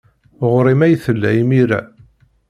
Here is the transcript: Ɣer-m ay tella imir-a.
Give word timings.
Ɣer-m 0.51 0.79
ay 0.85 0.95
tella 1.03 1.29
imir-a. 1.41 1.81